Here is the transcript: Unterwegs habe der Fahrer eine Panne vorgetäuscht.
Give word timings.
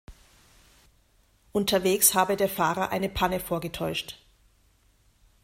Unterwegs 1.51 2.15
habe 2.15 2.35
der 2.35 2.49
Fahrer 2.49 2.89
eine 2.89 3.07
Panne 3.07 3.39
vorgetäuscht. 3.39 4.17